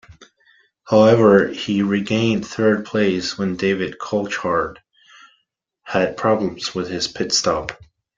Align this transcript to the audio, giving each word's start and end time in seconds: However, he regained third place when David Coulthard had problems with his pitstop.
However, 0.85 1.49
he 1.49 1.83
regained 1.83 2.47
third 2.47 2.87
place 2.87 3.37
when 3.37 3.55
David 3.55 3.99
Coulthard 3.99 4.77
had 5.83 6.17
problems 6.17 6.73
with 6.73 6.89
his 6.89 7.07
pitstop. 7.07 7.79